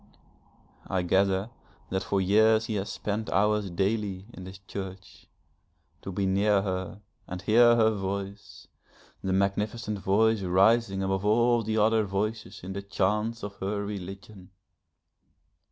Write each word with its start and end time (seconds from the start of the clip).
I 0.87 1.03
gather 1.03 1.51
that 1.91 2.01
for 2.01 2.19
years 2.19 2.65
he 2.65 2.73
has 2.73 2.91
spent 2.91 3.29
hours 3.29 3.69
daily 3.69 4.25
in 4.33 4.45
this 4.45 4.57
church, 4.57 5.27
to 6.01 6.11
be 6.11 6.25
near 6.25 6.63
her, 6.63 7.01
and 7.27 7.39
hear 7.39 7.75
her 7.75 7.91
voice, 7.91 8.67
the 9.23 9.31
magnificent 9.31 9.99
voice 9.99 10.41
rising 10.41 11.03
above 11.03 11.23
all 11.23 11.61
the 11.61 11.77
other 11.77 12.03
voices 12.03 12.61
in 12.63 12.73
the 12.73 12.81
chants 12.81 13.43
of 13.43 13.57
her 13.57 13.85
religion. 13.85 14.49